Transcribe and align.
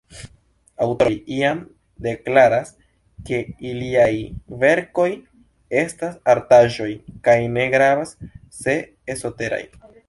Aŭtoroj 0.85 1.11
iam 1.33 1.59
deklaras, 2.07 2.71
ke 3.29 3.41
iliaj 3.73 4.09
verkoj 4.65 5.07
estas 5.85 6.19
artaĵoj, 6.37 6.91
kaj 7.29 7.41
ne 7.59 7.73
gravas, 7.77 8.21
se 8.65 8.81
esoteraj. 9.17 9.67